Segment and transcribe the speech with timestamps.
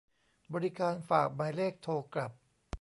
[0.53, 2.31] บริการฝากหมายเลขโทรกลับ